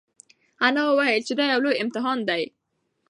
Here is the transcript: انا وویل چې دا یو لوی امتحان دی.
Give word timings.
انا 0.67 0.81
وویل 0.87 1.21
چې 1.27 1.33
دا 1.39 1.45
یو 1.51 1.59
لوی 1.65 1.81
امتحان 1.83 2.19
دی. 2.29 2.43